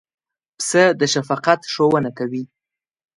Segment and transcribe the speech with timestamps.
[0.57, 2.43] پسه د شفقت ښوونه کوي.